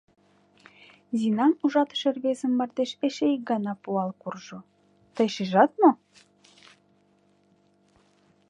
Зинам 1.17 1.51
ужатыше 1.63 2.09
рвезым 2.15 2.51
мардеж 2.57 2.91
эше 3.05 3.25
ик 3.35 3.41
гана 3.51 3.73
пуал 3.83 4.09
куржо: 4.21 4.59
«Тый 5.15 5.27
шижат 5.35 5.71
мо? 5.81 5.91